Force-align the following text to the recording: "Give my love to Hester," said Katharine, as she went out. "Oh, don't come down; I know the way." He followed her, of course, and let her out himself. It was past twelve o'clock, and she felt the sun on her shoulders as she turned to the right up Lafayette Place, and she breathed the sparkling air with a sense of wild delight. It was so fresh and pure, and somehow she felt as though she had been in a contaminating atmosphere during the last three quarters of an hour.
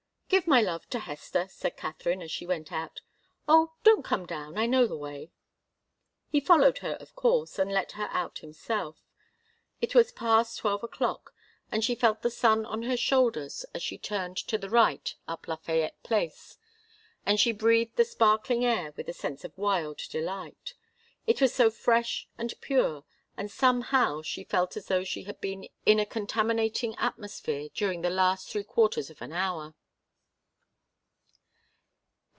"Give 0.31 0.47
my 0.47 0.61
love 0.61 0.89
to 0.91 0.99
Hester," 0.99 1.47
said 1.49 1.75
Katharine, 1.75 2.21
as 2.21 2.31
she 2.31 2.45
went 2.45 2.71
out. 2.71 3.01
"Oh, 3.49 3.73
don't 3.83 4.05
come 4.05 4.25
down; 4.25 4.57
I 4.57 4.65
know 4.65 4.87
the 4.87 4.95
way." 4.95 5.33
He 6.29 6.39
followed 6.39 6.77
her, 6.77 6.93
of 7.01 7.13
course, 7.17 7.59
and 7.59 7.69
let 7.69 7.91
her 7.91 8.07
out 8.13 8.37
himself. 8.37 8.97
It 9.81 9.93
was 9.93 10.13
past 10.13 10.57
twelve 10.59 10.85
o'clock, 10.85 11.35
and 11.69 11.83
she 11.83 11.95
felt 11.95 12.21
the 12.21 12.29
sun 12.29 12.65
on 12.65 12.83
her 12.83 12.95
shoulders 12.95 13.65
as 13.73 13.83
she 13.83 13.97
turned 13.97 14.37
to 14.37 14.57
the 14.57 14.69
right 14.69 15.13
up 15.27 15.49
Lafayette 15.49 16.01
Place, 16.01 16.57
and 17.25 17.37
she 17.37 17.51
breathed 17.51 17.97
the 17.97 18.05
sparkling 18.05 18.63
air 18.63 18.93
with 18.95 19.09
a 19.09 19.13
sense 19.13 19.43
of 19.43 19.57
wild 19.57 19.97
delight. 20.09 20.75
It 21.27 21.41
was 21.41 21.53
so 21.53 21.69
fresh 21.69 22.29
and 22.37 22.53
pure, 22.61 23.03
and 23.35 23.51
somehow 23.51 24.21
she 24.21 24.45
felt 24.45 24.77
as 24.77 24.85
though 24.87 25.03
she 25.03 25.23
had 25.23 25.41
been 25.41 25.67
in 25.85 25.99
a 25.99 26.05
contaminating 26.05 26.95
atmosphere 26.95 27.67
during 27.73 27.99
the 28.01 28.09
last 28.09 28.49
three 28.49 28.63
quarters 28.63 29.09
of 29.09 29.21
an 29.21 29.33
hour. 29.33 29.75